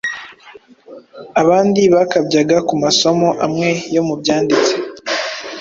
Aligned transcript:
Abandi 1.41 1.81
bakabyaga 1.95 2.57
ku 2.67 2.73
masomo 2.83 3.27
amwe 3.45 3.69
yo 3.95 4.01
mu 4.07 4.15
Byanditswe, 4.21 4.73